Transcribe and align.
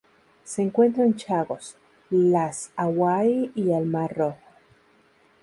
Se 0.45 0.63
encuentra 0.63 1.03
en 1.03 1.15
Chagos, 1.15 1.75
las 2.09 2.71
Hawaii 2.75 3.51
y 3.53 3.71
al 3.71 3.85
Mar 3.85 4.11
Rojo. 4.17 4.39